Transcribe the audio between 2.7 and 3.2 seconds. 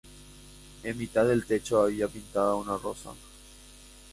rosa.